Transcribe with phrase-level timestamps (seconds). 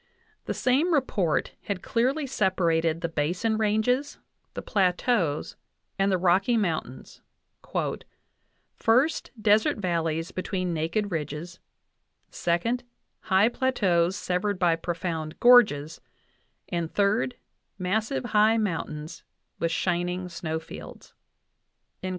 [0.45, 4.17] The same report had clearly separated the Basin Ranges,
[4.55, 5.57] the Plateaus,
[5.99, 7.03] and the Rocky Moun
[7.61, 8.03] tains:
[8.79, 11.59] "first, desert valleys between naked ridges;
[12.31, 12.83] second,
[13.19, 16.01] high plateaus severed by profound gorges,
[16.67, 17.35] and, third,
[17.77, 19.23] massive high mountains
[19.59, 21.13] with shining snow fields"
[22.01, 22.09] (Uinta, 8).